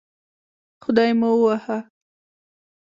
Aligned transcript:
خدای 0.83 1.11
مو 1.19 1.31
ووهه 1.39 1.77